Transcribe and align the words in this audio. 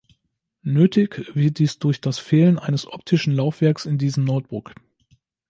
Nötig 0.63 1.35
wird 1.35 1.59
dies 1.59 1.77
durch 1.77 2.01
das 2.01 2.17
Fehlen 2.17 2.57
eines 2.57 2.87
optischen 2.87 3.35
Laufwerks 3.35 3.85
in 3.85 3.99
diesem 3.99 4.23
Notebook. 4.23 4.73